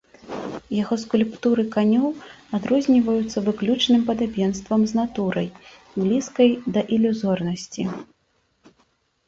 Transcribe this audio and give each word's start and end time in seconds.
Яго 0.81 0.95
скульптуры 1.01 1.65
канёў 1.75 2.07
адрозніваюцца 2.59 3.37
выключным 3.51 4.01
падабенствам 4.09 4.81
з 4.93 4.99
натурай, 5.03 5.47
блізкай 6.01 6.49
да 6.77 6.81
ілюзорнасці. 6.99 7.83